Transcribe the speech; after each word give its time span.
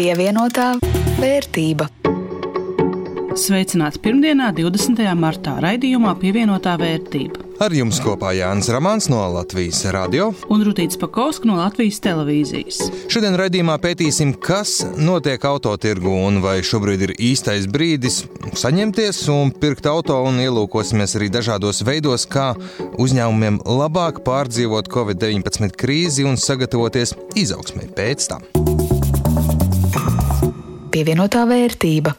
Pievienotā 0.00 0.78
vērtība. 1.20 1.84
Sveicināti 3.36 4.00
pirmdienā, 4.00 4.46
20. 4.56 5.02
martā, 5.12 5.58
raidījumā 5.60 6.14
Pievienotā 6.22 6.78
vērtība. 6.80 7.44
Ar 7.60 7.74
jums 7.76 7.98
kopā 8.00 8.30
Jānis 8.32 8.70
Ramāns 8.72 9.10
no 9.12 9.18
Latvijas 9.34 9.82
radio 9.92 10.30
un 10.48 10.64
Rutīts 10.64 10.96
Pakauska 10.96 11.44
no 11.44 11.58
Latvijas 11.58 12.00
televīzijas. 12.00 12.80
Šodien 13.12 13.36
raidījumā 13.36 13.76
pētīsim, 13.82 14.32
kas 14.40 14.78
notiek 14.96 15.44
autotirgu 15.44 16.16
un 16.30 16.40
vai 16.40 16.62
šobrīd 16.64 17.04
ir 17.04 17.12
īstais 17.20 17.68
brīdis 17.68 18.22
saņemties 18.56 19.20
un 19.36 19.52
pirkt 19.52 19.84
auto 19.90 20.16
un 20.24 20.40
ielūkosimies 20.40 21.18
arī 21.20 21.28
dažādos 21.36 21.84
veidos, 21.84 22.24
kā 22.24 22.54
uzņēmumiem 22.96 23.60
labāk 23.68 24.24
pārdzīvot 24.24 24.88
Covid-19 24.96 25.76
krīzi 25.76 26.24
un 26.24 26.40
sagatavoties 26.40 27.18
izaugsmai 27.36 27.92
pēc 27.92 28.30
tam. 28.32 28.48
Pievienotā 31.00 31.46
vērtība. 31.48 32.10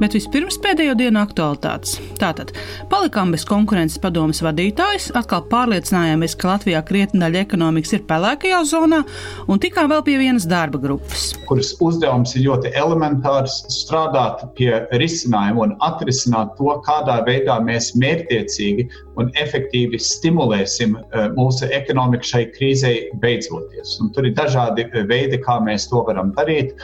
Bet 0.00 0.16
vispirms 0.16 0.56
pēdējo 0.64 0.96
dienu 0.98 1.20
aktualitātes. 1.20 1.92
Tātad 2.18 2.50
palikām 2.90 3.30
bez 3.30 3.44
konkurences 3.46 4.00
padomas 4.02 4.42
vadītājas, 4.42 5.12
atkal 5.14 5.44
pārliecinājāmies, 5.46 6.34
ka 6.34 6.50
Latvijā 6.50 6.82
krietni 6.88 7.22
daļa 7.22 7.44
ekonomikas 7.46 7.94
ir 7.94 8.02
pelēkajā 8.10 8.64
zonā, 8.72 9.04
un 9.46 9.62
tikām 9.62 9.92
vēl 9.94 10.02
pie 10.08 10.18
vienas 10.24 10.48
darba 10.50 10.82
grupas. 10.82 11.28
Kuras 11.46 11.70
uzdevums 11.86 12.34
ir 12.34 12.48
ļoti 12.48 12.74
elementārs- 12.82 13.62
strādāt 13.78 14.42
pie 14.58 14.72
risinājuma 14.90 15.68
un 15.68 15.76
atrisināt 15.86 16.56
to, 16.58 16.74
kādā 16.88 17.20
veidā 17.30 17.60
mēs 17.62 17.94
mērķtiecīgi 17.94 18.90
un 19.20 19.30
efektīvi 19.40 19.98
stimulēsim 20.02 20.96
mūsu 21.36 21.70
ekonomiku 21.74 22.30
šai 22.30 22.44
krīzei 22.56 23.08
beidzoties. 23.22 23.96
Un 24.02 24.12
tur 24.14 24.28
ir 24.28 24.36
dažādi 24.36 24.86
veidi, 25.08 25.40
kā 25.44 25.58
mēs 25.64 25.88
to 25.90 26.04
varam 26.06 26.32
darīt. 26.36 26.76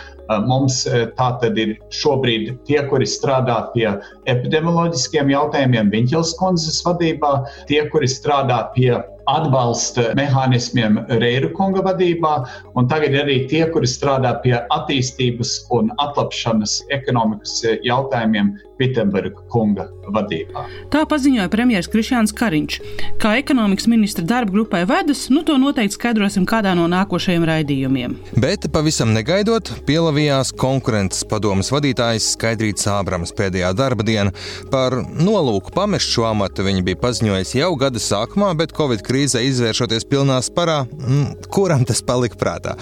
Mums 0.49 0.83
tā 1.19 1.29
tad 1.43 1.59
ir 1.61 1.75
šobrīd 1.93 2.55
tie, 2.69 2.79
kuri 2.89 3.09
strādā 3.09 3.59
pie 3.75 3.89
epidemioloģiskiem 4.31 5.33
jautājumiem, 5.35 5.91
Viņķels 5.93 6.37
kundzes 6.41 6.81
vadībā, 6.87 7.33
tie, 7.69 7.83
kuri 7.93 8.09
strādā 8.09 8.63
pie 8.77 8.95
atbalsta 9.31 10.11
mehānismiem 10.19 10.99
Reiru 11.21 11.53
kunga 11.57 11.83
vadībā, 11.87 12.33
un 12.79 12.89
tagad 12.91 13.15
arī 13.23 13.43
tie, 13.51 13.65
kuri 13.71 13.89
strādā 13.91 14.35
pie 14.43 14.57
attīstības 14.75 15.55
un 15.75 15.93
atlapšanas 16.03 16.81
ekonomikas 16.95 17.61
jautājumiem 17.87 18.55
Vitsenberga 18.83 19.45
kunga 19.53 19.87
vadībā. 20.13 20.67
Tā 20.93 21.05
paziņoja 21.09 21.49
premjerministrs 21.53 21.93
Krišjāns 21.93 22.35
Kariņš. 22.37 22.79
Kā 23.23 23.37
ekonomikas 23.41 23.87
ministra 23.91 24.25
darba 24.27 24.55
grupai 24.55 24.83
vedas, 24.89 25.29
nu 25.33 25.45
to 25.47 25.57
noteikti 25.61 25.97
skaidrosim 25.97 26.47
kādā 26.49 26.75
no 26.79 26.89
nākošajiem 26.91 27.47
raidījumiem. 27.49 28.17
Bet 28.43 28.67
pavisam 28.75 29.13
negaidot, 29.15 29.71
pielavījās 29.87 30.53
konkurences 30.59 31.27
padomas 31.29 31.71
vadītājs 31.75 32.33
Skaidrīts 32.35 32.89
Ābrams 32.91 33.35
pēdējā 33.39 33.73
darba 33.79 34.07
diena. 34.07 34.35
Par 34.73 34.99
nolūku 35.03 35.75
pamest 35.75 36.11
šo 36.13 36.27
amatu 36.31 36.67
viņa 36.67 36.85
bija 36.87 37.01
paziņojis 37.03 37.55
jau 37.61 37.71
gada 37.81 38.03
sākumā, 38.03 38.53
bet 38.59 38.75
Covid 38.77 39.05
krīzē 39.07 39.45
izvēršoties 39.49 40.09
pilnā 40.11 40.41
sparā, 40.45 40.83
mm, 40.89 41.49
kuram 41.53 41.87
tas 41.89 42.03
palika 42.05 42.39
prātā. 42.41 42.77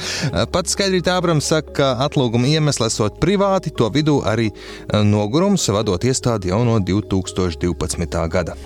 Pats 0.53 0.77
Skaidrīts 0.77 1.11
Ābrams 1.13 1.51
saka, 1.53 1.75
ka 1.77 1.91
atlūguma 2.07 2.49
iemesls 2.51 2.91
esot 2.91 3.21
privāti, 3.23 3.73
to 3.77 3.89
vidū 3.93 4.21
arī 4.27 4.51
nogurums 5.07 5.67
vadot 5.73 5.90
iestādi 5.99 6.51
jau 6.53 6.63
no 6.65 6.79
2012. 6.79 8.29
gada. 8.31 8.57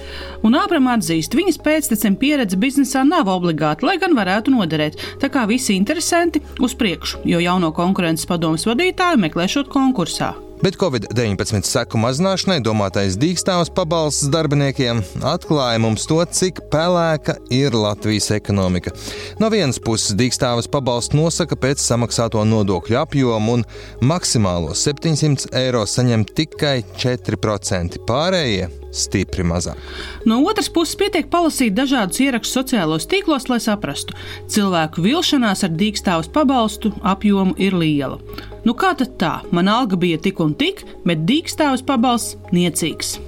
Un 0.45 0.57
Ābram 0.59 0.89
atzīst, 0.93 1.35
viņas 1.37 1.61
pēctecim 1.65 2.19
pieredze 2.21 2.59
biznesā 2.61 3.05
nav 3.09 3.31
obligāta, 3.33 3.87
lai 3.89 3.99
gan 4.03 4.17
varētu 4.17 4.55
noderēt. 4.55 5.01
Tā 5.23 5.31
kā 5.33 5.47
visi 5.49 5.77
interesanti 5.79 6.43
uz 6.61 6.77
priekšu, 6.77 7.25
jo 7.25 7.41
jauno 7.41 7.73
konkurences 7.73 8.29
padomus 8.29 8.69
vadītāju 8.69 9.23
meklēšot 9.25 9.73
konkursā. 9.73 10.35
Bet 10.63 10.79
Covid-19 10.81 11.67
seku 11.67 11.99
mazināšanai 12.01 12.61
domātais 12.65 13.19
dīkstāvs 13.21 13.73
pabalsts 13.75 14.31
darbiniekiem 14.33 15.03
atklāja 15.27 15.81
mums 15.83 16.07
to, 16.09 16.21
cik 16.25 16.63
pelēka 16.73 17.37
ir 17.53 17.75
Latvijas 17.77 18.31
ekonomika. 18.37 18.95
No 19.43 19.51
vienas 19.53 19.81
puses, 19.83 20.15
dīkstāvs 20.19 20.71
pabalsts 20.71 21.17
nosaka 21.17 21.59
pēc 21.59 21.83
samaksāto 21.83 22.45
nodokļu 22.49 23.01
apjomu, 23.03 23.59
un 23.59 23.67
maksimālo 24.05 24.77
700 24.79 25.51
eiro 25.65 25.85
saņem 25.89 26.27
tikai 26.39 26.79
4%. 27.03 28.03
Pārējie 28.09 28.71
stipri 28.95 29.45
mazāk. 29.47 29.81
No 30.29 30.41
otras 30.47 30.71
puses, 30.73 30.97
pietiek 31.01 31.29
palasīt 31.33 31.75
dažādus 31.77 32.23
ierakstus 32.25 32.57
sociālos 32.59 33.09
tīklos, 33.11 33.49
lai 33.51 33.61
saprastu, 33.63 34.17
cilvēku 34.51 35.05
vilšanās 35.05 35.67
ar 35.67 35.75
dīkstāvus 35.75 36.31
pabalstu 36.35 36.95
apjomu 37.03 37.57
ir 37.59 37.77
liela. 37.77 38.21
Nu 38.65 38.73
kā 38.79 38.95
tad 38.97 39.19
tā? 39.21 39.35
Man 39.53 39.69
alga 39.69 39.99
bija 40.01 40.21
tik 40.23 40.41
un 40.41 40.55
tik, 40.57 40.85
bet 41.05 41.27
dīkstāvus 41.29 41.85
pabalsts 41.85 42.39
niecīgs. 42.55 43.19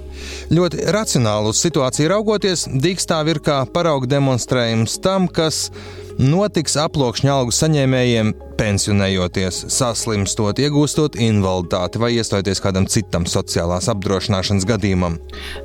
Ļoti 0.49 0.87
racionāli 0.95 1.51
uz 1.51 1.61
situāciju 1.61 2.09
raugoties, 2.09 2.65
dīkstāvi 2.81 3.35
ir 3.35 3.43
kā 3.45 3.59
parauga 3.73 4.09
demonstrējums 4.15 4.97
tam, 5.03 5.27
kas 5.29 5.67
notiks 6.17 6.77
aploksņa 6.81 7.33
algu 7.35 7.53
saņēmējiem 7.53 8.33
pensionējoties, 8.57 9.63
saslimstot, 9.73 10.59
iegūstot 10.61 11.17
invaliditāti 11.21 12.01
vai 12.01 12.11
iestojoties 12.17 12.61
kādam 12.63 12.87
citam 12.89 13.27
sociālās 13.29 13.89
apdrošināšanas 13.91 14.65
gadījumam. 14.67 15.17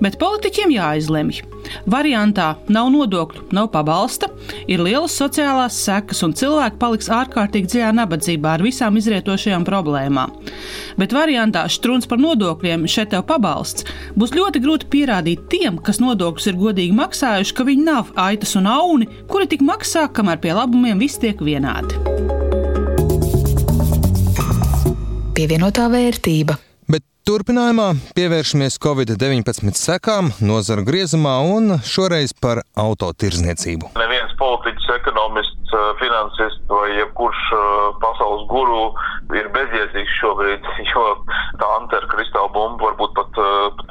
Bet 0.04 0.18
politiķiem 0.20 0.74
jāizlemj. 0.76 1.42
Variantā 1.90 2.52
nav 2.72 2.90
nodokļu, 2.92 3.46
nav 3.54 3.70
pabalsta, 3.72 4.28
ir 4.66 4.82
lielas 4.82 5.14
sociālās 5.18 5.78
sekas 5.86 6.22
un 6.26 6.34
cilvēki 6.36 6.80
paliks 6.80 7.10
ārkārtīgi 7.12 7.70
dziļā 7.72 7.92
nabadzībā 8.00 8.56
ar 8.56 8.66
visām 8.66 8.98
izrietošajām 9.00 9.66
problēmām. 9.68 10.34
Bet 11.00 11.14
variantā 11.16 11.64
strūns 11.72 12.08
par 12.10 12.20
nodokļiem, 12.22 12.86
šeit 12.90 13.12
tev 13.14 13.24
pabalsts, 13.30 13.86
būs 14.18 14.34
ļoti 14.36 14.62
grūti 14.64 14.90
pierādīt 14.92 15.48
tiem, 15.52 15.80
kas 15.80 16.02
nodokļus 16.02 16.50
ir 16.52 16.60
godīgi 16.60 16.98
maksājuši, 16.98 17.56
ka 17.56 17.68
viņi 17.68 17.88
nav 17.88 18.12
aitas 18.20 18.56
un 18.60 18.68
auni, 18.70 19.08
kuri 19.30 19.48
tik 19.54 19.64
maksā, 19.66 20.08
kamēr 20.12 20.42
pie 20.42 20.56
labumiem 20.58 21.02
viss 21.02 21.22
tiek 21.22 21.40
vienādi. 21.42 22.41
Pievienotā 25.32 25.86
vērtība. 25.88 26.58
Bet 26.92 27.06
turpinājumā 27.24 27.86
pievēršamies 28.12 28.74
Covid-19 28.84 29.72
sekām, 29.80 30.28
nozaru 30.44 30.84
griezumā 30.84 31.38
un 31.48 31.78
šoreiz 31.88 32.34
par 32.36 32.60
autotirzniecību. 32.76 33.94
Neviens 33.96 34.34
politiķis, 34.36 34.90
ekonomists, 34.98 35.72
finansists 36.02 36.68
vai 36.68 36.90
jebkurš 36.98 37.40
pasaules 38.04 38.44
guru 38.50 38.82
ir 39.36 39.48
bezjēdzīgs 39.54 40.16
šobrīd, 40.20 40.66
jo 40.92 41.04
tā 41.60 41.68
anterkristāla 41.80 42.52
bumba 42.54 42.90
varbūt 42.90 43.14
pat 43.18 43.40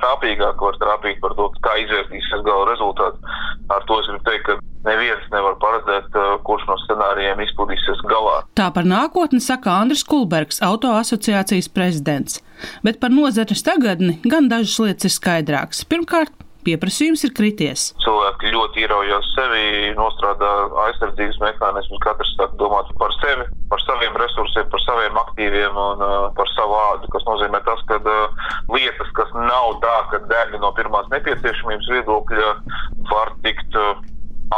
trāpīgāk 0.01 0.65
var 0.67 0.81
trāpīt 0.81 1.21
par 1.23 1.37
to, 1.37 1.47
kā 1.65 1.77
izvērtīsies 1.85 2.45
gala 2.47 2.67
rezultāts. 2.71 3.39
Ar 3.71 3.85
to 3.87 3.99
es 4.01 4.09
gribu 4.09 4.25
teikt, 4.27 4.47
ka 4.49 4.57
neviens 4.87 5.25
nevar 5.33 5.57
paredzēt, 5.61 6.15
kurš 6.47 6.67
no 6.69 6.77
scenārijiem 6.83 7.41
izpildīsies 7.45 8.03
galā. 8.11 8.41
Tā 8.57 8.69
par 8.75 8.87
nākotni 8.87 9.41
saka 9.43 9.77
Andris 9.81 10.03
Kulbergs, 10.07 10.61
auto 10.65 10.93
asociācijas 10.97 11.69
prezidents. 11.73 12.41
Bet 12.85 12.99
par 13.01 13.13
nozares 13.13 13.63
tagadni 13.65 14.19
gan 14.25 14.49
dažas 14.51 14.77
lietas 14.83 15.09
ir 15.09 15.15
skaidrākas. 15.15 15.85
Pirmkārt, 15.89 16.33
pieprasījums 16.65 17.25
ir 17.25 17.33
krities. 17.37 17.87
Cilvēki 18.03 18.53
ļoti 18.53 18.85
ieraujas 18.85 19.31
sevi, 19.35 19.93
nostrādā 19.97 20.51
aizsardzības 20.87 21.41
mehānismus, 21.41 22.03
katrs 22.05 22.35
sāk 22.37 22.53
domāt 22.61 22.91
par 23.01 23.13
sevi, 23.21 23.47
par 23.71 23.81
saviem 23.85 24.17
resursiem, 24.19 24.67
par 24.71 24.83
saviem 24.83 25.19
aktīviem 25.23 25.77
un 25.79 26.03
uh, 26.03 26.25
par 26.37 26.49
savu 26.51 26.75
ādu, 26.79 27.11
kas 27.13 27.27
nozīmē 27.27 27.61
tas, 27.67 27.83
ka 27.89 27.99
uh, 28.03 28.49
lietas, 28.75 29.13
kas 29.17 29.31
nav 29.37 29.77
tā, 29.85 29.95
ka 30.11 30.23
dēļi 30.31 30.59
no 30.63 30.73
pirmās 30.77 31.07
nepieciešamības 31.13 31.91
viedokļa 31.95 32.51
var 33.13 33.33
tikt 33.47 33.79
uh, 33.79 33.95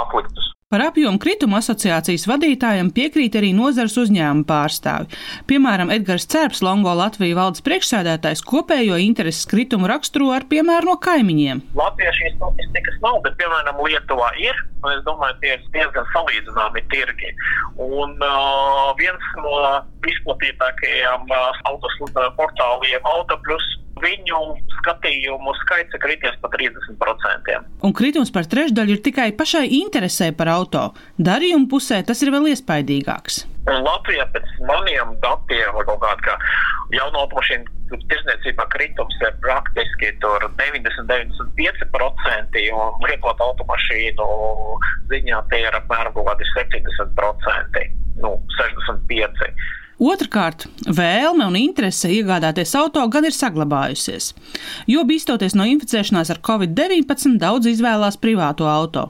atliktas. 0.01 0.52
Par 0.73 0.81
apjomu 0.81 1.19
kritumu 1.21 1.53
asociācijas 1.59 2.23
vadītājiem 2.25 2.87
piekrīt 2.95 3.35
arī 3.37 3.51
nozares 3.53 3.93
uzņēmuma 4.01 4.47
pārstāvi. 4.49 5.19
Piemēram, 5.45 5.91
Edgars 5.93 6.25
Cērps, 6.33 6.63
Longo 6.65 6.95
Latvijas 6.97 7.37
valdes 7.37 7.61
priekšsēdētājs, 7.67 8.41
kopējo 8.41 8.97
intereses 9.03 9.45
kritumu 9.51 9.85
raksturo 9.91 10.31
ar 10.33 10.47
piemēru 10.49 10.89
no 10.89 10.95
kaimiņiem. 11.05 11.61
Latvijā 11.77 12.15
šīs 12.17 12.33
statistikas 12.39 12.97
nav, 13.05 13.19
bet, 13.21 13.37
piemēram, 13.37 13.83
Lietuvā 13.85 14.31
ir, 14.41 14.65
es 14.95 15.05
domāju, 15.05 15.37
tie 15.45 15.53
ir 15.59 15.69
diezgan 15.77 16.09
salīdzināmi 16.15 16.81
tirgi. 16.89 17.29
Un 17.77 18.17
uh, 18.25 18.89
viens 18.97 19.29
no 19.45 19.61
izplatītākajiem 20.09 21.29
uh, 21.29 21.63
autoslužu 21.69 22.25
portāliem 22.41 23.13
Autoplus 23.13 23.69
viņu 24.03 24.41
skatījumu 24.79 25.53
skaits 25.61 25.95
ir 25.95 26.03
krities 26.03 26.35
par 26.43 26.53
30%. 26.55 27.57
Un 27.87 27.95
kritums 27.95 28.33
par 28.35 28.47
trešdaļu 28.49 28.97
ir 28.97 29.03
tikai 29.05 29.29
pašai 29.37 29.65
interesē 29.79 30.31
par 30.37 30.51
auto. 30.53 30.83
Darījuma 31.17 31.69
pusē 31.71 32.03
tas 32.07 32.21
ir 32.23 32.33
vēl 32.33 32.51
iespaidīgāks. 32.53 33.43
Un 33.63 33.85
Latvijā 33.85 34.25
pēc 34.33 34.45
maniem 34.67 35.13
datiem, 35.23 35.71
kaut 35.87 36.01
kāda 36.03 36.21
kā 36.25 36.33
jaunu 36.91 37.21
automašīnu 37.21 37.83
tirzniecībā 38.11 38.65
kritums 38.73 39.15
ir 39.21 39.33
praktiski 39.43 40.07
90-95%, 40.23 42.63
un 42.73 43.05
liekot 43.07 43.37
automašīnu 43.47 44.27
ziņā 45.13 45.37
tie 45.51 45.61
ir 45.63 45.73
apmēram 45.79 46.13
kaut 46.17 46.27
kādi 46.31 46.45
70%, 46.57 47.85
nu, 48.25 48.31
65%. 48.59 49.53
Otrakārt, 50.03 50.65
vēlme 50.83 51.45
un 51.47 51.55
interese 51.55 52.09
iegādāties 52.11 52.73
auto 52.75 53.03
gan 53.07 53.23
ir 53.23 53.35
saglabājusies, 53.35 54.33
jo 54.91 55.03
bīstoties 55.07 55.55
no 55.55 55.63
inficēšanās 55.69 56.31
ar 56.33 56.41
covid-19 56.43 57.37
daudz 57.39 57.69
izvēlās 57.71 58.19
privāto 58.19 58.67
auto. 58.67 59.05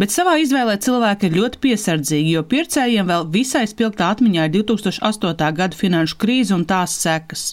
Bet 0.00 0.14
savā 0.14 0.38
izvēlē 0.40 0.78
cilvēki 0.80 1.28
ir 1.28 1.36
ļoti 1.36 1.60
piesardzīgi, 1.66 2.32
jo 2.38 2.46
pircējiem 2.48 3.10
vēl 3.12 3.28
visai 3.34 3.66
spilgtā 3.68 4.08
atmiņā 4.14 4.48
ir 4.48 4.54
2008. 4.62 5.52
gada 5.60 5.82
finanšu 5.82 6.16
krīze 6.24 6.56
un 6.56 6.64
tās 6.70 6.96
sekas. 7.02 7.50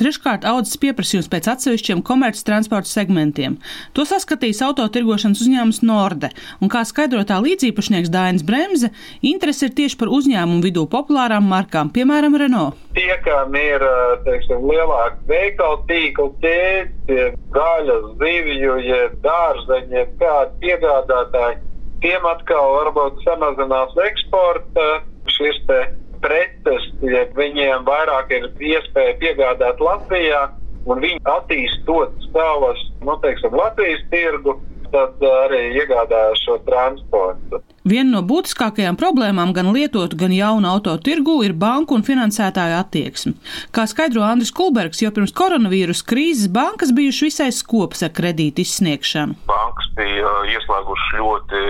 Treškārt, 0.00 0.46
audzes 0.48 0.78
pieprasījums 0.82 1.30
pēc 1.32 1.48
atsevišķiem 1.52 2.02
komerces 2.06 2.46
transporta 2.46 2.90
segmentiem. 2.90 3.58
To 3.96 4.06
saskatīs 4.08 4.62
autotirgošanas 4.64 5.42
uzņēmums 5.44 5.82
Norde, 5.86 6.30
un 6.62 6.72
kā 6.72 6.84
skaidrotā 6.88 7.40
līdzīpašnieks 7.44 8.12
Dainis 8.14 8.46
Bremse, 8.46 8.92
interese 9.22 9.68
ir 9.68 9.74
tieši 9.78 9.98
par 10.00 10.12
uzņēmumu 10.14 10.64
vidū 10.64 10.86
populārām 10.90 11.48
markām, 11.50 11.92
piemēram, 11.94 12.36
Renault. 12.38 12.78
Tie, 12.98 13.12
kam 13.24 13.54
ir 13.58 13.84
teiksim, 14.26 14.64
lielāka 14.68 15.18
veikalu 15.30 15.82
tīkla 15.90 16.28
ķēde, 16.42 17.30
gaļas, 17.54 18.10
zivju, 18.22 18.78
jeb 18.88 20.16
kādi 20.20 20.58
piegādātāji, 20.64 21.60
tiem 22.02 22.26
atkal 22.30 22.74
varbūt 22.76 23.22
samazinās 23.26 23.96
eksporta 24.06 24.88
šis 25.28 25.58
te 25.68 25.80
preces, 26.24 26.88
ja 27.02 27.26
viņiem 27.36 27.84
vairāk 27.88 28.32
ir 28.36 28.48
iespēja 28.72 29.18
piegādāt 29.22 29.82
Latvijā, 29.82 30.48
un 30.88 31.02
viņi 31.04 31.20
attīstot 31.28 32.14
savas, 32.32 32.80
nu, 33.04 33.18
teiksim, 33.22 33.56
Latvijas 33.56 34.04
tirgu, 34.12 34.58
tad 34.92 35.20
arī 35.20 35.60
iegādājas 35.76 36.40
šo 36.46 36.56
transportu. 36.66 37.60
Viena 37.88 38.18
no 38.18 38.22
būtiskākajām 38.26 38.98
problēmām 39.00 39.52
gan 39.56 39.70
lietotu, 39.72 40.16
gan 40.20 40.32
jaunu 40.34 40.68
auto 40.68 40.94
tirgu 41.00 41.38
ir 41.46 41.54
banku 41.56 41.96
un 41.96 42.04
finansētāju 42.04 42.76
attieksme. 42.78 43.34
Kā 43.74 43.86
skaidro 43.88 44.24
Andris 44.26 44.52
Kulbergs, 44.56 45.02
jau 45.04 45.12
pirms 45.14 45.32
koronavīrus 45.36 46.04
krīzes 46.08 46.50
bankas 46.52 46.92
bijušas 46.96 47.28
visai 47.28 47.50
skopas 47.56 48.04
ar 48.04 48.12
kredītu 48.16 48.64
izsniegšanu. 48.64 49.38
Bankas 49.48 49.92
bija 49.96 50.34
ieslēgušas 50.56 51.14
ļoti 51.20 51.62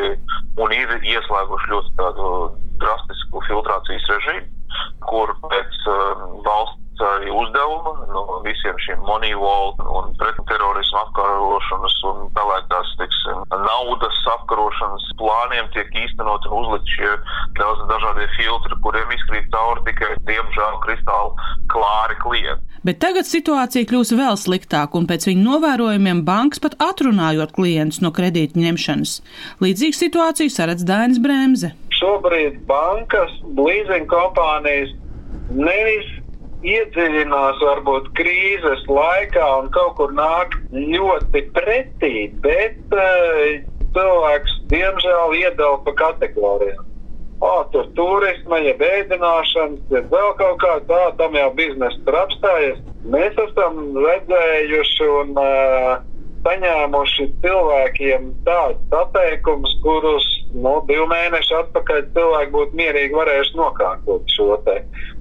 un 0.62 0.74
ir 0.74 0.96
ieslēgušas 0.98 1.70
ļoti 1.74 1.94
tādu 1.98 2.32
filtrācijas 3.48 4.10
režīmu, 4.14 4.46
kur 5.08 5.32
pēc 5.48 5.80
uh, 5.88 6.28
valsts 6.46 6.88
arī 7.04 7.30
uzdevuma 7.30 7.92
no 8.10 8.40
visiem 8.42 8.78
šiem 8.82 9.00
moneyval 9.06 9.74
un 9.98 10.10
pretterorismu 10.18 10.98
apkarošanas 11.02 11.96
un 12.10 12.24
pelēkās, 12.36 12.94
teiksim, 13.00 13.44
naudas 13.52 14.18
apkarošanas 14.34 15.06
plāniem 15.20 15.70
tiek 15.76 15.92
īstenot 16.04 16.48
un 16.50 16.64
uzlikt 16.64 16.90
šie 16.96 17.12
daudz 17.60 17.84
dažādie 17.90 18.28
filtri, 18.36 18.80
kuriem 18.84 19.14
izkrīt 19.14 19.50
cauri 19.54 19.84
tikai, 19.88 20.14
diemžēl, 20.30 20.80
kristāli 20.86 21.50
klāri 21.72 22.18
klienti. 22.24 22.64
Bet 22.86 23.00
tagad 23.02 23.26
situācija 23.26 23.88
kļūs 23.90 24.14
vēl 24.18 24.38
sliktāka, 24.38 24.98
un 24.98 25.08
pēc 25.10 25.26
viņu 25.28 25.42
novērojumiem 25.44 26.22
bankas 26.26 26.62
pat 26.62 26.78
atrunājot 26.82 27.52
klientus 27.56 28.00
no 28.04 28.12
kredīta 28.14 28.58
ņemšanas. 28.62 29.18
Līdzīgu 29.64 29.98
situāciju 29.98 30.54
saredz 30.54 30.86
Dainis 30.88 31.18
Bremse 31.22 31.74
šobrīd 31.98 32.62
bankas, 32.68 33.34
leasing 33.58 34.08
kompānijas 34.10 34.94
nevis 35.54 36.08
iedziļinās 36.66 37.60
varbūt 37.62 38.10
krīzes 38.18 38.84
laikā 38.90 39.46
un 39.60 39.70
kaut 39.74 39.94
kur 40.00 40.14
nāk 40.16 40.56
ļoti 40.74 41.44
pretī, 41.54 42.28
bet 42.42 42.78
uh, 42.94 43.60
cilvēks 43.94 44.58
diemžēl 44.72 45.36
iedala 45.38 45.78
pa 45.86 45.94
kategorijām. 46.02 46.84
O, 47.38 47.52
tur 47.70 47.86
turisma, 47.94 48.58
ja 48.58 48.72
bēdināšanas, 48.80 49.84
ja 49.94 50.02
vēl 50.10 50.32
kaut 50.40 50.56
kā 50.58 50.72
tā, 50.88 51.02
tam 51.20 51.36
jau 51.38 51.52
biznesa 51.54 52.00
tur 52.02 52.16
apstājas. 52.24 52.80
Mēs 53.06 53.38
esam 53.38 53.78
redzējuši 53.94 55.10
un 55.20 55.38
uh, 55.38 55.92
saņēmuši 56.42 57.28
cilvēkiem 57.44 58.32
tādus 58.48 58.98
atteikumus, 59.04 59.76
kurus 59.86 60.26
nu, 60.54 60.74
divu 60.88 61.08
mēnešu 61.10 61.58
atpakaļ 61.62 62.06
cilvēki 62.14 62.54
būtu 62.54 62.78
mierīgi 62.78 63.18
varējuši 63.18 63.58
nokārtot 63.58 64.32
šo 64.36 64.56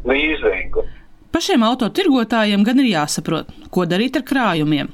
līzingu. 0.08 0.86
Pašiem 1.34 1.64
autotirgotājiem 1.68 2.64
gan 2.66 2.80
ir 2.82 2.94
jāsaprot, 2.94 3.52
ko 3.74 3.86
darīt 3.86 4.16
ar 4.18 4.24
krājumiem. 4.26 4.90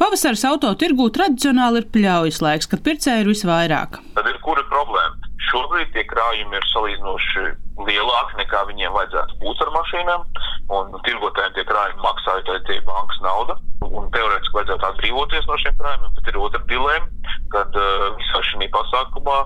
Pavasaris 0.00 0.44
autotirgū 0.48 1.10
tradicionāli 1.14 1.82
ir 1.82 1.88
pļaujas 1.92 2.40
laiks, 2.44 2.68
kad 2.70 2.82
pircēji 2.86 3.24
ir 3.24 3.32
visvairāk. 3.32 3.98
Tad 4.16 4.30
ir 4.30 4.38
kura 4.44 4.64
problēma? 4.70 5.28
Šobrīd 5.48 5.92
tie 5.94 6.04
krājumi 6.08 6.56
ir 6.58 6.66
salīdzinoši 6.72 7.44
lielāki 7.88 8.40
nekā 8.40 8.64
viņiem 8.70 8.96
vajadzētu 8.96 9.38
būt 9.42 9.62
ar 9.64 9.74
mašīnām, 9.76 10.24
un 10.68 10.92
tirgotājiem 11.06 11.54
tie 11.56 11.64
krājumi 11.68 12.04
maksā 12.04 12.36
tie 12.46 12.78
bankas 12.86 13.20
nauda, 13.24 13.56
un 13.88 14.08
teorētiski 14.12 14.58
vajadzētu 14.58 14.86
atbrīvoties 14.90 15.48
no 15.48 15.56
šiem 15.62 15.78
krājumiem, 15.78 16.12
bet 16.18 16.28
ir 16.28 16.40
otra 16.42 16.60
dilēma, 16.70 17.32
kad 17.54 17.78
uh, 17.80 18.04
visā 18.18 18.42
šī 18.50 18.68
pasākumā 18.74 19.38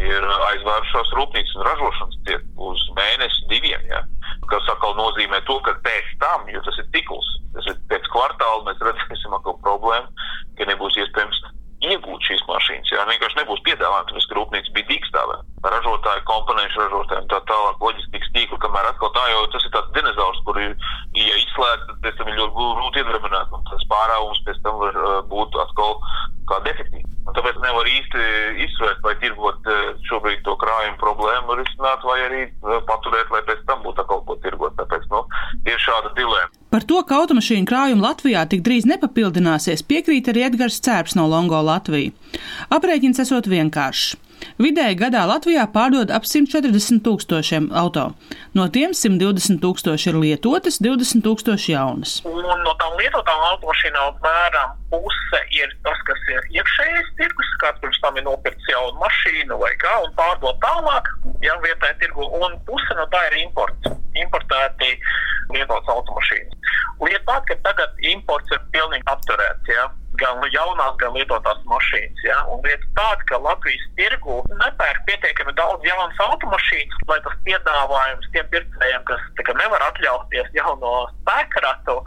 ir 0.00 0.26
aizvērušās 0.48 1.12
rūpnīcas 1.18 1.58
un 1.58 1.66
ražošanas 1.68 2.18
tiek 2.28 2.64
uz 2.70 2.86
mēnesi 2.96 3.48
diviem, 3.52 3.84
ja? 3.90 4.02
kas 4.50 4.72
atkal 4.72 4.96
nozīmē 4.98 5.42
to, 5.46 5.60
ka 5.66 5.76
pēc 5.84 6.10
tam, 6.22 6.48
jo 6.50 6.62
tas 6.66 6.80
ir 6.80 6.88
cikls, 6.96 7.28
tas 7.54 7.70
ir 7.70 7.78
pēc 7.92 8.08
kvartāla, 8.14 8.66
mēs 8.66 8.84
redzēsim 8.88 9.36
atkal 9.36 9.58
problēmu, 9.62 10.28
ka 10.58 10.68
nebūs 10.70 10.98
iespējams 11.04 11.44
iegūt 11.80 12.26
šīs 12.28 12.42
mašīnas. 12.48 12.90
Jā, 12.92 13.04
vienkārši 13.08 13.38
nebūs 13.40 13.62
piedāvājums, 13.64 14.10
tāpēc, 14.10 14.26
ka 14.28 14.36
rūpnīca 14.36 14.74
bija 14.76 14.88
dīkstāvē. 14.90 15.36
Ražotāji, 15.64 16.24
komponentu 16.28 16.82
ražotāji 16.82 17.24
un 17.24 17.30
tā 17.32 17.38
tālāk, 17.48 17.84
loģistikas 17.86 18.32
tīkli, 18.36 18.58
kamēr 18.64 18.90
atkal 18.90 19.12
tā 19.16 19.24
jau 19.32 19.46
tas 19.54 19.64
ir 19.64 19.72
tāds 19.76 19.94
dinozaurs, 19.96 20.42
kur, 20.44 20.60
ja 20.60 21.38
izslēgt, 21.40 21.86
tad 21.88 22.02
pēc 22.04 22.18
tam 22.20 22.32
ir 22.32 22.40
ļoti 22.40 22.66
grūti 22.80 23.02
iedarbināt, 23.04 23.56
un 23.56 23.64
tas 23.70 23.86
pārāvums 23.92 24.44
pēc 24.48 24.60
tam 24.66 24.82
var 24.82 25.00
uh, 25.00 25.16
būt 25.32 25.56
atkal 25.64 25.96
kā 26.50 26.60
defektīvs. 26.68 27.08
Un 27.28 27.36
tāpēc 27.36 27.58
nevar 27.62 27.86
īsti 27.86 28.22
izsvērt, 28.64 29.02
vai 29.04 29.12
tirgot 29.22 29.68
šobrīd 30.08 30.40
to 30.46 30.56
krājumu 30.60 30.96
problēmu 30.98 31.58
risināt, 31.60 32.02
vai 32.08 32.16
arī 32.26 32.40
paturēt, 32.88 33.30
lai 33.30 33.42
pēc 33.46 33.60
tam 33.68 33.84
būtu 33.84 34.02
atkal 34.02 34.24
ko 34.26 34.36
tirgot. 34.42 34.74
Tāpēc, 34.80 35.04
nu, 35.12 35.20
ir 35.68 35.78
šāda 35.84 36.10
dilēma. 36.16 36.50
Par 36.72 36.86
to, 36.90 36.99
ka 37.10 37.18
automašīnu 37.24 37.66
krājumi 37.66 38.04
Latvijā 38.04 38.44
tik 38.46 38.62
drīz 38.66 38.86
nepapildināsies, 38.86 39.82
piekrīt 39.82 40.30
arī 40.30 40.46
Edgars 40.46 40.78
Cērps 40.84 41.16
no 41.18 41.26
Longo 41.30 41.58
Latvijas. 41.66 42.14
Aprēķins 42.70 43.24
esot 43.26 43.50
vienkāršs. 43.50 44.14
Vidēji 44.60 44.96
gadā 45.00 45.22
Latvijā 45.28 45.62
pārdod 45.72 46.10
ap 46.12 46.26
140 46.28 47.00
tūkstošiem 47.06 47.70
auto. 47.76 48.10
No 48.56 48.66
tiem 48.72 48.92
120 48.96 49.60
tūkstoši 49.62 50.10
ir 50.12 50.18
lietotas, 50.20 50.80
20 50.84 51.24
tūkstoši 51.24 51.72
jaunas. 51.72 52.18
Un 52.28 52.44
no 52.64 52.74
tām 52.82 52.96
lietotām 53.00 53.44
automašīnām 53.52 54.10
apmēram 54.14 54.74
puse 54.92 55.40
ir 55.56 55.72
tas, 55.86 56.02
kas 56.08 56.26
ir 56.34 56.48
iekšējais 56.58 57.12
tirgus, 57.20 57.52
kāds 57.62 57.80
pirms 57.84 58.00
tam 58.04 58.18
ir 58.20 58.26
nopircis 58.26 58.72
jaunu 58.72 59.00
mašīnu 59.00 59.60
vai 59.62 59.72
kā 59.82 59.94
un 60.04 60.12
pārdot 60.18 60.60
tālāk, 60.64 61.08
ja 61.46 61.56
vietējā 61.64 61.96
tirgu, 62.02 62.26
un 62.42 62.58
puse 62.68 62.98
no 62.98 63.06
tā 63.14 63.22
ir 63.30 63.40
imports. 63.44 63.96
Importēti 64.18 64.96
lietotas 65.54 65.94
automašīnas. 65.94 66.76
Lieta 67.00 67.24
tāda, 67.28 67.44
ka 67.48 67.56
tagad 67.70 68.04
imports 68.12 68.52
ir 68.52 68.60
pilnīgi 68.74 69.06
apturēts. 69.08 69.70
Ja? 69.72 69.86
Gan 70.18 70.42
jaunās, 70.52 70.96
gan 71.00 71.14
lietotās 71.14 71.60
mašīnas. 71.70 72.24
Ja? 72.26 72.38
Un 72.52 72.62
lieta 72.66 72.88
tāda, 72.98 73.26
ka 73.30 73.38
Latvijas 73.44 73.86
tirgu 73.98 74.40
nepērk 74.50 75.04
pietiekami 75.08 75.54
daudz 75.58 75.86
jaunas 75.86 76.24
automašīnas, 76.26 77.04
lai 77.10 77.20
tas 77.26 77.38
piedāvājums 77.46 78.32
tiem 78.34 78.50
pircējiem, 78.54 79.06
kas 79.10 79.28
kā, 79.38 79.54
nevar 79.60 79.86
atļauties 79.90 80.50
jauno 80.58 80.94
spēkratu, 81.20 82.00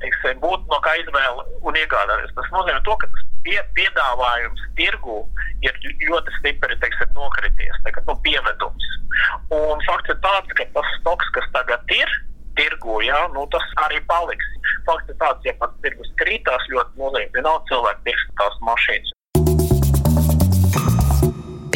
teiksim, 0.00 0.40
būtu 0.40 0.64
no 0.72 0.80
kā 0.84 0.96
izvēle 1.02 1.44
un 1.66 1.76
iegādāties. 1.76 2.32
Tas 2.38 2.48
nozīmē 2.54 2.80
to, 2.86 2.96
ka 3.02 3.10
tas 3.12 3.28
pie, 3.44 3.58
piedāvājums 3.76 4.64
tirgu 4.80 5.20
ir 5.66 5.76
ļoti 6.08 6.38
stipri 6.38 6.78
teiksim, 6.80 7.12
nokrities, 7.16 7.84
tagad, 7.84 8.08
nu, 8.08 8.16
pievedums. 8.24 8.90
Un 9.52 9.82
fakts 9.84 10.14
ir 10.14 10.20
tāds, 10.24 10.56
ka 10.56 10.66
tas 10.76 10.92
stoks, 11.00 11.28
kas 11.36 11.48
tagad 11.56 11.96
ir, 11.96 12.18
tirgu, 12.58 13.00
ja, 13.06 13.22
nu, 13.34 13.46
tas 13.54 13.66
arī 13.86 14.02
paliks. 14.10 14.50
Fakts 14.88 15.12
ir 15.12 15.18
tāds, 15.20 15.46
ja 15.46 15.54
pats 15.60 15.78
tirgus 15.84 16.10
krītās 16.22 16.66
ļoti 16.72 17.02
nozīmīgi, 17.02 17.46
nav 17.46 17.62
cilvēki 17.70 18.06
pirks 18.08 18.28
tās 18.40 18.60
mašīnas 18.66 19.16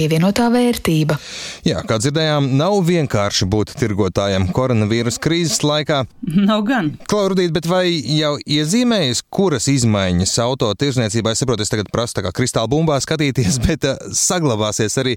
pievienotā 0.04 0.50
vērtība. 0.52 1.16
Jā, 1.64 1.80
kā 1.88 1.98
dzirdējām, 2.02 2.50
nav 2.58 2.76
vienkārši 2.84 3.48
būt 3.50 3.74
tirgotājam 3.80 4.46
koronavīrus 4.54 5.18
krīzes 5.22 5.62
laikā. 5.64 6.02
Nav 6.34 6.64
gan. 6.68 6.92
Klaudīt, 7.08 7.54
bet 7.54 7.68
vai 7.70 7.86
jau 8.18 8.34
iezīmējas, 8.38 9.24
kuras 9.32 9.68
izmaiņas 9.72 10.36
auto 10.44 10.68
tirzniecībā, 10.76 11.32
es 11.32 11.42
saprotu, 11.42 11.64
es 11.64 11.72
tagad 11.72 11.90
prasu 11.94 12.18
tā 12.18 12.26
kā 12.26 12.34
kristāla 12.36 12.70
bumbā 12.70 13.00
skatīties, 13.04 13.60
bet 13.66 13.88
uh, 13.88 14.00
saglabāsies 14.12 14.98
arī 15.00 15.16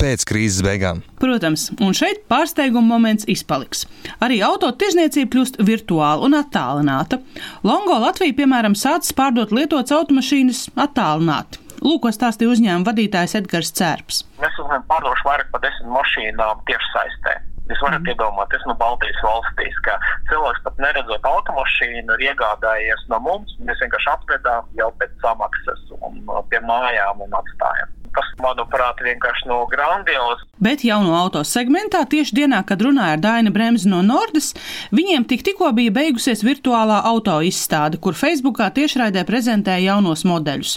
pēc 0.00 0.26
krīzes 0.28 0.64
beigām? 0.66 1.04
Protams, 1.22 1.70
un 1.84 1.94
šeit 1.96 2.24
pārsteiguma 2.30 2.96
moments 2.96 3.28
izpaliks. 3.30 3.86
Arī 4.24 4.40
auto 4.46 4.72
tirzniecība 4.74 5.30
kļūst 5.36 5.60
virtuāla 5.64 6.26
un 6.26 6.38
attālināta. 6.40 7.20
Longo 7.66 8.00
Latvija, 8.02 8.36
piemēram, 8.42 8.74
sācis 8.78 9.14
pārdot 9.16 9.54
lietotas 9.54 9.94
automašīnas 9.94 10.66
attālināti. 10.74 11.63
Lūk, 11.84 12.06
ko 12.06 12.10
stāstīja 12.16 12.48
uzņēmuma 12.54 12.88
vadītājs 12.88 13.36
Edgars 13.42 13.70
Cērps. 13.76 14.22
Mēs 14.40 14.54
esam 14.56 14.84
pārdoši 14.88 15.26
vairāk 15.26 15.50
par 15.52 15.60
desmit 15.66 15.90
mašīnām 15.92 16.62
tiešsaistē. 16.70 17.34
Jūs 17.68 17.80
varat 17.80 18.00
mm. 18.00 18.10
iedomāties, 18.12 18.64
no 18.68 18.74
Baltijas 18.80 19.20
valstīs, 19.24 19.76
ka 19.84 19.96
cilvēks 20.30 20.64
pat 20.64 20.80
neredzot 20.84 21.28
automašīnu, 21.28 22.16
ir 22.16 22.24
iegādājies 22.30 23.04
no 23.12 23.20
mums. 23.24 23.52
Mēs 23.68 23.80
vienkārši 23.84 24.10
apvedām 24.12 24.68
jau 24.80 24.90
pēc 25.00 25.12
samaksas 25.24 25.84
un 26.00 26.20
pie 26.52 26.60
mājām 26.64 27.24
un 27.24 27.36
atstājam. 27.40 27.92
Tas, 28.14 28.28
manuprāt, 28.38 29.00
vienkārši 29.02 29.48
no 29.50 29.64
grandios. 29.70 30.42
Bet 30.62 30.84
jauno 30.86 31.16
auto 31.18 31.40
segmentā 31.46 32.04
tieši 32.06 32.36
dienā, 32.38 32.60
kad 32.66 32.82
runāja 32.84 33.16
ar 33.16 33.22
Dainu 33.24 33.50
Bremzi 33.54 33.90
no 33.90 34.04
Nordas, 34.06 34.52
viņiem 34.94 35.26
tik 35.30 35.42
tikko 35.46 35.72
bija 35.74 35.90
beigusies 35.94 36.44
virtuālā 36.46 37.00
auto 37.10 37.40
izstāde, 37.42 37.98
kur 37.98 38.14
Facebookā 38.14 38.70
tiešraidē 38.76 39.24
prezentēja 39.26 39.94
jaunos 39.94 40.22
modeļus. 40.28 40.76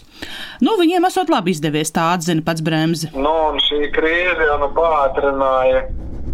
Nu, 0.65 0.79
viņiem 0.81 1.05
esot 1.11 1.29
labi 1.29 1.53
izdevies, 1.53 1.93
tā 1.93 2.09
atzina 2.15 2.41
pats 2.45 2.65
Bremzi. 2.65 3.11
Nu, 3.13 3.35
un 3.51 3.61
šī 3.67 3.91
krīze 3.93 4.49
jau 4.49 4.57
nu 4.63 4.71
pātrināja 4.77 5.85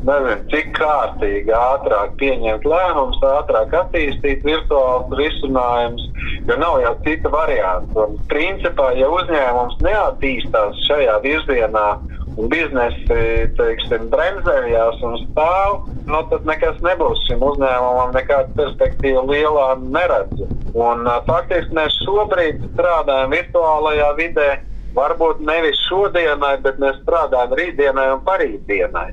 nezinu, 0.08 0.38
cik 0.52 0.72
kārtīgi 0.78 1.54
ātrāk 1.58 2.16
pieņemt 2.22 2.66
lēmumus, 2.68 3.22
ātrāk 3.28 3.76
attīstīt 3.82 4.44
virtuālus 4.48 5.14
risinājumus, 5.20 6.08
jo 6.50 6.58
nav 6.62 6.80
jau 6.84 6.94
cita 7.06 7.32
varianta. 7.34 8.08
Un, 8.08 8.18
principā, 8.32 8.92
ja 9.00 9.10
uzņēmums 9.12 9.80
neattīstās 9.86 10.84
šajā 10.88 11.20
virzienā, 11.26 11.88
un 12.34 12.50
biznesi 12.50 13.20
teiksim, 13.58 14.08
bremzējās 14.14 15.02
un 15.06 15.18
stāv, 15.28 15.88
nu, 16.10 16.22
tad 16.32 16.48
nekas 16.50 16.80
nebūs 16.86 17.24
šim 17.28 17.44
uzņēmumam, 17.46 18.14
nekāda 18.18 18.50
perspektīva 18.58 19.26
lielā 19.30 19.68
neredzu. 19.84 20.50
Un, 20.74 21.06
faktiski 21.28 21.76
mēs 21.78 22.00
šobrīd 22.06 22.64
strādājam 22.74 23.36
virtuālajā 23.36 24.14
vidē. 24.20 24.52
Varbūt 24.94 25.40
nevis 25.42 25.80
šodienai, 25.88 26.60
bet 26.62 26.78
mēs 26.82 27.00
strādājam 27.02 27.56
rītdienai 27.58 28.12
un 28.14 28.20
parītdienai. 28.28 29.08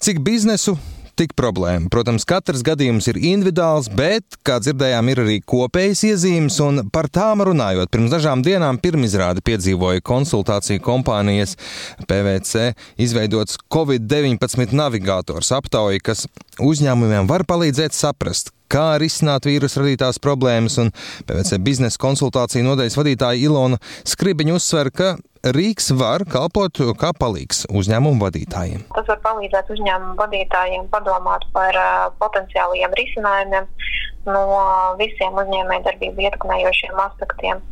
Cik 0.00 0.22
biznesu, 0.24 0.78
tik 1.12 1.34
problēma. 1.36 1.90
Protams, 1.92 2.24
katrs 2.24 2.62
gadījums 2.64 3.04
ir 3.10 3.18
individuāls, 3.20 3.90
bet, 3.92 4.38
kā 4.48 4.54
dzirdējām, 4.64 5.10
ir 5.12 5.18
arī 5.26 5.34
kopējas 5.44 6.00
iezīmes, 6.08 6.56
un 6.64 6.86
par 6.88 7.10
tām 7.12 7.42
runājot, 7.44 7.90
pirms 7.92 8.14
dažām 8.14 8.40
dienām 8.46 8.78
pirmizrādi 8.80 9.44
piedzīvoja 9.44 10.00
konsultāciju 10.00 10.80
kompānijas 10.86 11.52
PVC 12.08 12.70
izveidots 12.96 13.60
Covid-19 13.68 14.72
navigators 14.72 15.52
aptauja, 15.52 16.00
kas 16.00 16.24
uzņēmumiem 16.56 17.28
var 17.28 17.44
palīdzēt 17.44 17.92
saprast, 17.92 18.54
kā 18.70 18.86
risināt 19.02 19.48
vīrusu 19.48 19.82
radītās 19.82 20.20
problēmas, 20.22 20.78
un 20.82 20.92
PVC 21.28 21.60
biznesa 21.64 22.00
konsultāciju 22.00 22.66
nodaļas 22.68 22.98
vadītāja 23.00 23.42
Ilona 23.48 23.80
Skribiņa 24.08 24.56
uzsver, 24.56 24.92
ka 24.94 25.16
Rīgas 25.40 25.88
var 25.96 26.26
kalpot 26.28 26.82
kā 27.00 27.14
palīgs 27.16 27.62
uzņēmumu 27.72 28.20
vadītājiem. 28.20 28.82
Tas 28.92 29.06
var 29.08 29.22
palīdzēt 29.24 29.70
uzņēmumu 29.72 30.18
vadītājiem 30.18 30.84
padomāt 30.92 31.46
par 31.54 31.78
uh, 31.80 32.10
potenciālajiem 32.20 32.96
risinājumiem 32.98 33.70
no 34.28 34.42
visiem 35.00 35.40
uzņēmējdarbību 35.40 36.26
ietekmējošiem 36.26 37.00
aspektiem 37.06 37.62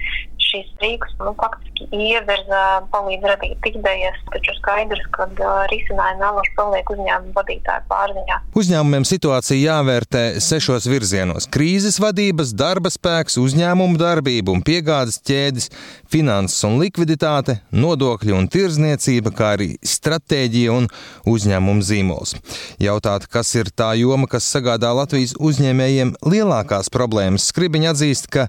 šīs 0.48 0.68
rīkus 0.82 1.14
nu, 1.20 1.32
faktiski 1.38 1.86
ievirza, 1.92 2.62
palīdz 2.92 3.26
radīt 3.30 3.68
idejas, 3.70 4.18
taču 4.32 4.54
skaidrs, 4.58 5.04
ka 5.14 5.26
risinājumi 5.72 6.22
vēlaši 6.22 6.54
paliek 6.56 6.92
uzņēmuma 6.94 7.34
vadītāju 7.36 7.86
pārziņā. 7.90 8.38
Uzņēmumiem 8.58 9.06
situācija 9.08 9.58
jāvērtē 9.60 10.22
sešos 10.44 10.88
virzienos- 10.90 11.48
krīzes 11.54 12.00
vadības, 12.02 12.54
darba 12.56 12.90
spēks, 12.92 13.38
uzņēmumu 13.42 14.00
darbība 14.00 14.54
un 14.54 14.62
piegādes 14.62 15.20
ķēdes, 15.20 15.70
finanses 16.08 16.64
un 16.64 16.78
likviditāte, 16.80 17.60
nodokļi 17.72 18.32
un 18.38 18.48
tirzniecība, 18.48 19.34
kā 19.34 19.52
arī 19.58 19.70
stratēģija 19.84 20.72
un 20.72 20.88
uzņēmuma 21.26 21.82
zīmols. 21.82 22.34
Jautāt, 22.80 23.28
kas 23.28 23.54
ir 23.54 23.70
tā 23.76 23.92
joma, 23.98 24.26
kas 24.26 24.48
sagādā 24.48 24.94
Latvijas 24.94 25.34
uzņēmējiem 25.34 26.14
lielākās 26.24 26.88
problēmas, 26.88 27.46
Skribiņa 27.48 27.92
atzīst, 27.94 28.28
ka 28.30 28.48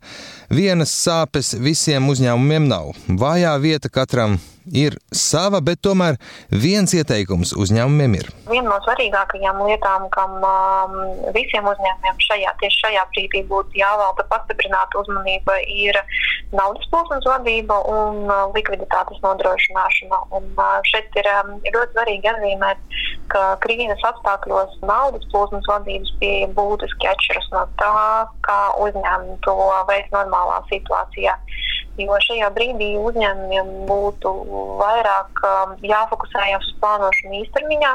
vienas 0.49 0.91
sāpes 0.91 1.53
visiem 1.59 1.88
uzņēmumiem 1.97 2.69
nav. 2.69 2.93
Vājā 3.09 3.57
vieta 3.63 3.89
katram 3.89 4.37
ir 4.73 4.95
sava, 5.13 5.59
bet 5.65 5.81
tomēr 5.85 6.17
viens 6.49 6.93
ieteikums 6.93 7.53
uzņēmumiem 7.57 8.17
ir. 8.19 8.29
Viena 8.49 8.69
no 8.69 8.77
svarīgākajām 8.85 9.61
lietām, 9.65 10.07
kam 10.13 10.37
um, 10.45 10.97
visiem 11.35 11.67
uzņēmumiem 11.69 12.21
šajā, 12.25 12.53
tieši 12.61 12.81
šajā 12.85 13.05
brīdī 13.13 13.43
būtu 13.49 13.79
jāvalda 13.79 14.25
pastiprināta 14.29 15.01
uzmanība, 15.01 15.57
ir 15.65 15.97
naudas 16.53 16.85
plūsmas 16.93 17.25
vadība 17.29 17.79
un 17.89 18.25
uh, 18.27 18.49
likviditātes 18.55 19.21
nodrošināšana. 19.25 20.21
Un, 20.37 20.51
uh, 20.57 20.77
šeit 20.91 21.17
ir 21.19 21.29
um, 21.33 21.55
ļoti 21.65 21.97
svarīgi 21.97 22.33
atzīmēt, 22.33 22.85
ka 23.33 23.45
krīzes 23.65 24.05
apstākļos 24.11 24.79
naudas 24.85 25.25
plūsmas 25.33 25.65
vadības 25.69 26.13
pieeja 26.21 26.49
būtiski 26.57 27.09
atšķiras 27.09 27.51
no 27.55 27.65
tā, 27.81 27.93
kā 28.45 28.59
uzņēmumi 28.85 29.39
to 29.45 29.57
veids 29.89 30.13
normālā 30.13 30.61
situācijā 30.71 31.37
jo 32.05 32.17
šajā 32.25 32.49
brīdī 32.55 32.89
uzņēmumiem 32.99 33.69
būtu 33.89 34.31
vairāk 34.79 35.41
um, 35.47 35.75
jāfokusējas 35.85 36.65
uz 36.67 36.75
plānošanu 36.83 37.39
īstermiņā 37.43 37.93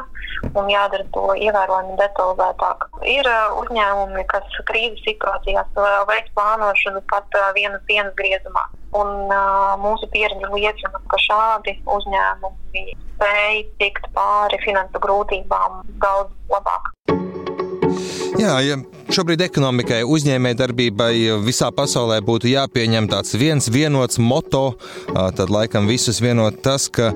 un 0.55 0.71
jādara 0.73 1.07
to 1.17 1.27
ievērojami 1.47 1.99
detalizētāk. 2.01 2.89
Ir 3.11 3.29
uh, 3.31 3.59
uzņēmumi, 3.63 4.25
kas 4.33 4.59
krīzes 4.71 5.05
situācijās 5.09 5.83
veic 6.11 6.31
plānošanu 6.39 7.05
pat 7.13 7.39
uh, 7.41 7.51
vienas 7.57 7.85
dienas 7.91 8.15
griezumā. 8.21 8.67
Un, 8.95 9.27
uh, 9.27 9.75
mūsu 9.83 10.07
pieredze 10.13 10.51
liecina, 10.55 11.01
ka 11.11 11.19
šādi 11.19 11.79
uzņēmumi 11.97 12.87
spēj 13.15 13.63
tikt 13.83 14.11
pāri 14.15 14.61
finansu 14.67 15.03
grūtībām 15.03 15.83
daudz 16.03 16.35
labāk. 16.53 16.95
Jā, 18.35 18.59
ja 18.67 18.77
šobrīd 19.15 19.45
ekonomikai, 19.47 20.03
uzņēmējdarbībai 20.11 21.13
visā 21.45 21.71
pasaulē 21.75 22.19
būtu 22.27 22.51
jāpieņem 22.51 23.07
tāds 23.13 23.37
viens 23.39 23.71
vienots 23.71 24.19
moto, 24.19 24.75
tad 25.13 25.53
laikam 25.55 25.87
visus 25.91 26.19
vienot 26.25 26.59
tas, 26.65 26.89
ka 26.91 27.13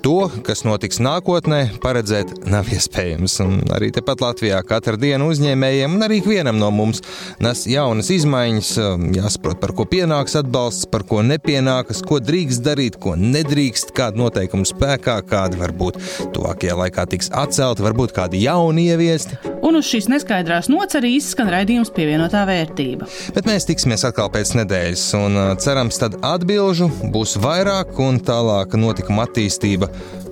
To, 0.00 0.30
kas 0.46 0.62
notiks 0.64 0.96
nākotnē, 1.02 1.58
paredzēt 1.82 2.46
nav 2.48 2.70
iespējams. 2.72 3.34
Un 3.44 3.58
arī 3.76 3.90
tepat 3.92 4.22
Latvijā 4.24 4.62
katru 4.64 4.96
dienu 4.96 5.28
uzņēmējiem 5.28 5.98
un 5.98 6.06
arī 6.06 6.22
ikvienam 6.22 6.56
no 6.56 6.70
mums 6.72 7.02
nes 7.42 7.66
jaunas 7.68 8.08
izmaiņas, 8.14 8.72
jāsaprot, 9.18 9.60
par 9.60 9.74
ko 9.76 9.84
pienāks 9.90 10.38
atbalsts, 10.40 10.88
par 10.88 11.04
ko 11.04 11.20
nepienākas, 11.26 12.00
ko 12.06 12.16
drīkst 12.24 12.64
darīt, 12.64 12.96
ko 13.02 13.12
nedrīkst, 13.20 13.92
kāda 13.96 14.24
noteikuma 14.24 14.68
spēkā, 14.68 15.20
kādi 15.28 15.60
varbūt 15.60 16.00
tuvākajā 16.32 16.80
laikā 16.80 17.08
tiks 17.12 17.32
atcelti, 17.36 17.84
varbūt 17.84 18.16
kādi 18.16 18.46
jauni 18.48 18.88
ieviesti. 18.94 19.49
Un 19.66 19.76
uz 19.76 19.88
šīs 19.90 20.08
neskaidrās 20.08 20.70
nots 20.72 20.96
arī 20.96 21.14
izskan 21.18 21.50
raidījums 21.52 21.92
pievienotā 21.96 22.46
vērtība. 22.48 23.08
Bet 23.36 23.48
mēs 23.48 23.68
tiksimies 23.68 24.06
atkal 24.08 24.30
pēc 24.32 24.54
nedēļas, 24.60 25.04
un 25.20 25.36
uh, 25.36 25.50
cerams, 25.60 26.00
tad 26.00 26.16
atbilžu 26.24 26.88
būs 27.12 27.36
vairāk 27.42 27.98
un 28.00 28.22
tālāka 28.24 28.80
notikuma 28.80 29.28
attīstība 29.28 29.90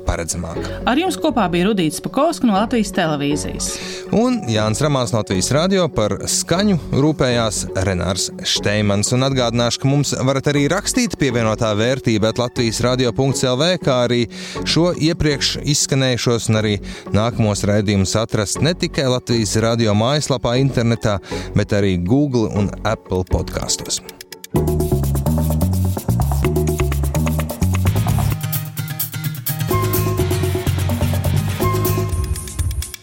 paredzamāk. 0.08 0.58
Ar 0.88 0.98
jums 0.98 1.18
kopā 1.20 1.46
bija 1.52 1.68
Rudīts 1.68 2.02
Pakausks 2.04 2.46
no 2.46 2.56
Latvijas 2.56 2.92
televīzijas. 2.96 3.68
Un 4.16 4.40
Jānis 4.48 4.82
Ramāns 4.84 5.12
no 5.12 5.22
Latvijas 5.22 5.50
radio 5.54 5.86
par 5.92 6.16
skaņu 6.30 6.78
rūpējās 6.94 7.60
Renārs 7.86 8.28
Šteimans. 8.48 9.12
Un 9.16 9.26
atgādināšu, 9.28 9.82
ka 9.82 9.90
mums 9.90 10.14
varat 10.30 10.50
arī 10.52 10.66
rakstīt 10.72 11.18
pievienotā 11.20 11.74
vērtība 11.78 12.32
Latvijas 12.38 12.80
radio.clv, 12.86 13.70
kā 13.84 14.00
arī 14.06 14.24
šo 14.68 14.90
iepriekš 14.96 15.58
izskanējušos 15.74 16.50
un 16.52 16.62
arī 16.62 16.76
nākamos 17.14 17.66
raidījumus 17.68 18.16
atrast 18.20 18.62
ne 18.64 18.74
tikai 18.78 19.08
Latvijas 19.12 19.56
radio 19.64 19.96
mājaslapā 19.98 20.56
internetā, 20.62 21.18
bet 21.56 21.76
arī 21.76 21.98
Google 22.00 22.48
un 22.56 22.72
Apple 22.88 23.26
podkastos. 23.28 24.00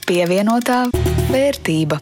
Pievienotā 0.05 0.85
vērtība. 1.31 1.99